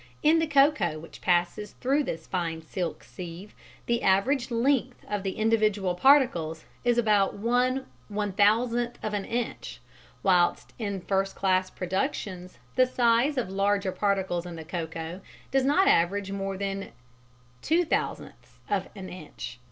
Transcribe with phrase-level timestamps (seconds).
[0.23, 3.53] In the cocoa which passes through this fine silk sieve,
[3.85, 9.79] the average length of the individual particles is about 0.001 inch,
[10.23, 15.65] whilst in first class productions the size of the larger particles in the cocoa does
[15.65, 16.93] not average more than
[17.61, 18.33] 0.002
[19.07, 19.59] inch.